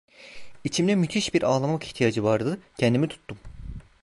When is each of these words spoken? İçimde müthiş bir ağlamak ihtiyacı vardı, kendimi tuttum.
İçimde 0.63 0.95
müthiş 0.95 1.33
bir 1.33 1.43
ağlamak 1.43 1.83
ihtiyacı 1.85 2.23
vardı, 2.23 2.59
kendimi 2.77 3.07
tuttum. 3.07 3.37